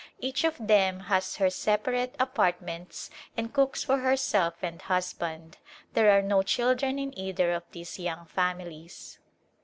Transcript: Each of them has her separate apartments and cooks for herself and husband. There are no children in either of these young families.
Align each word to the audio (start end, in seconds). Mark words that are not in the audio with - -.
Each 0.19 0.43
of 0.43 0.57
them 0.57 1.01
has 1.01 1.35
her 1.35 1.51
separate 1.51 2.15
apartments 2.19 3.11
and 3.37 3.53
cooks 3.53 3.83
for 3.83 3.99
herself 3.99 4.55
and 4.63 4.81
husband. 4.81 5.59
There 5.93 6.09
are 6.17 6.23
no 6.23 6.41
children 6.41 6.97
in 6.97 7.15
either 7.15 7.51
of 7.51 7.65
these 7.71 7.99
young 7.99 8.25
families. 8.25 9.19